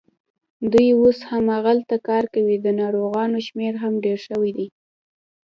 [0.71, 4.67] دوی اوس هماغلته کار کوي، د ناروغانو شمېر هم ډېر شوی دی.